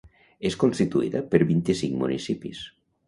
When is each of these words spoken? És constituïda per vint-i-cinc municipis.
És 0.49 0.55
constituïda 0.63 1.21
per 1.35 1.41
vint-i-cinc 1.51 1.97
municipis. 2.01 2.65